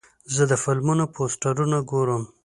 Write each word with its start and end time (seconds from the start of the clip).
زه 0.35 0.43
د 0.51 0.53
فلمونو 0.63 1.03
پوسټرونه 1.15 1.77
ګورم. 1.91 2.23